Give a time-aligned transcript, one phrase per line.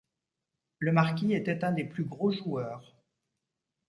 [0.79, 2.95] Le marquis était un des plus gros joueurs.